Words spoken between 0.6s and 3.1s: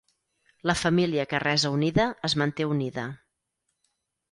La família que resa unida, es manté unida.